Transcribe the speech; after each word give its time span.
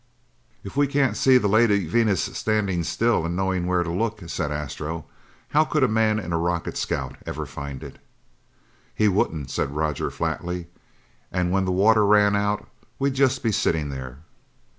"If 0.63 0.75
we 0.75 0.87
can't 0.87 1.15
see 1.15 1.37
the 1.37 1.47
Lady 1.47 1.85
Venus 1.85 2.23
standing 2.23 2.83
still, 2.83 3.23
and 3.23 3.35
knowing 3.35 3.67
where 3.67 3.83
to 3.83 3.91
look," 3.91 4.27
said 4.29 4.51
Astro, 4.51 5.05
"how 5.49 5.63
could 5.63 5.83
a 5.83 5.87
man 5.87 6.17
in 6.17 6.33
a 6.33 6.39
rocket 6.39 6.75
scout 6.75 7.17
ever 7.27 7.45
find 7.45 7.83
it?" 7.83 7.99
"He 8.95 9.07
wouldn't," 9.07 9.51
said 9.51 9.75
Roger 9.75 10.09
flatly. 10.09 10.65
"And 11.31 11.51
when 11.51 11.65
the 11.65 11.71
water 11.71 12.03
ran 12.03 12.35
out, 12.35 12.67
we'd 12.97 13.13
just 13.13 13.43
be 13.43 13.51
sitting 13.51 13.89
there." 13.91 14.23